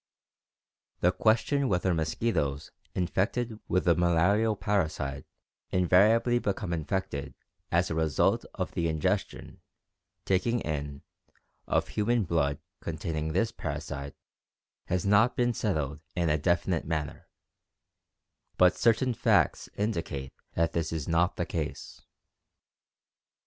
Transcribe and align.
The 1.01 1.11
question 1.11 1.69
whether 1.69 1.93
mosquitoes 1.93 2.71
infected 2.95 3.59
with 3.67 3.85
the 3.85 3.93
malarial 3.93 4.55
parasite 4.55 5.27
invariably 5.69 6.39
become 6.39 6.73
infected 6.73 7.35
as 7.71 7.91
a 7.91 7.93
result 7.93 8.43
of 8.55 8.71
the 8.71 8.87
ingestion 8.87 9.61
[taking 10.25 10.59
in] 10.61 11.03
of 11.67 11.89
human 11.89 12.23
blood 12.23 12.57
containing 12.79 13.33
this 13.33 13.51
parasite 13.51 14.15
has 14.85 15.05
not 15.05 15.35
been 15.35 15.53
settled 15.53 15.99
in 16.15 16.29
a 16.31 16.37
definite 16.39 16.85
manner, 16.87 17.27
but 18.57 18.75
certain 18.75 19.13
facts 19.13 19.69
indicate 19.77 20.33
that 20.53 20.73
this 20.73 20.91
is 20.91 21.07
not 21.07 21.35
the 21.35 21.45
case. 21.45 22.01